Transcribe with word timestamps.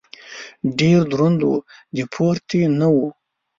ډېر 0.79 0.99
دروند 1.11 1.39
و. 1.49 1.53
د 1.95 1.97
پورتې 2.13 2.61
نه 2.79 2.87
و. 2.95 2.97